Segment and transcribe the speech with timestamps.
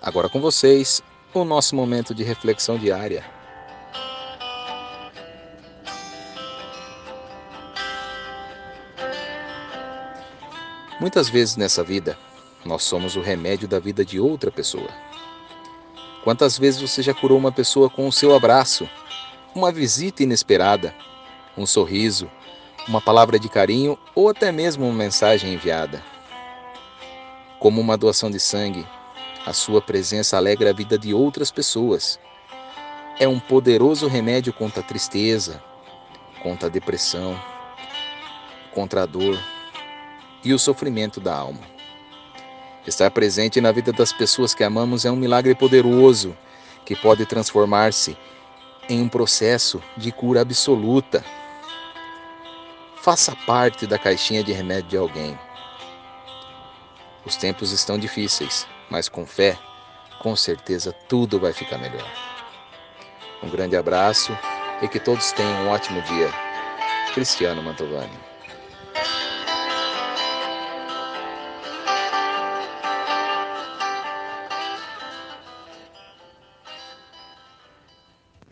[0.00, 1.02] Agora com vocês,
[1.34, 3.24] o nosso momento de reflexão diária.
[11.00, 12.16] Muitas vezes nessa vida,
[12.64, 14.88] nós somos o remédio da vida de outra pessoa.
[16.22, 18.88] Quantas vezes você já curou uma pessoa com o seu abraço,
[19.54, 20.94] uma visita inesperada,
[21.56, 22.30] um sorriso,
[22.86, 26.02] uma palavra de carinho ou até mesmo uma mensagem enviada?
[27.58, 28.86] Como uma doação de sangue,
[29.48, 32.20] a sua presença alegra a vida de outras pessoas.
[33.18, 35.62] É um poderoso remédio contra a tristeza,
[36.42, 37.34] contra a depressão,
[38.74, 39.38] contra a dor
[40.44, 41.62] e o sofrimento da alma.
[42.86, 46.36] Estar presente na vida das pessoas que amamos é um milagre poderoso
[46.84, 48.18] que pode transformar-se
[48.86, 51.24] em um processo de cura absoluta.
[52.96, 55.47] Faça parte da caixinha de remédio de alguém.
[57.28, 59.58] Os tempos estão difíceis mas com fé,
[60.18, 62.10] com certeza tudo vai ficar melhor.
[63.42, 64.32] Um grande abraço
[64.80, 66.30] e que todos tenham um ótimo dia.
[67.12, 68.18] Cristiano Mantovani.